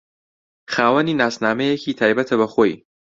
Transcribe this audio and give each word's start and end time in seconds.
خاوەنی 0.73 1.17
ناسنامەیەکی 1.21 1.97
تایبەتە 1.99 2.35
بە 2.39 2.47
خۆی 2.53 2.73